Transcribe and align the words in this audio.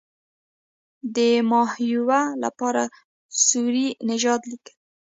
د 1.15 1.17
ماهویه 1.49 2.21
لپاره 2.43 2.83
سوري 3.47 3.87
نژاد 4.09 4.41
لیکلی. 4.51 4.75